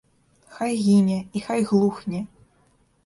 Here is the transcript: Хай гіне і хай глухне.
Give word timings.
Хай 0.55 0.73
гіне 0.87 1.19
і 1.37 1.43
хай 1.49 1.63
глухне. 1.73 2.27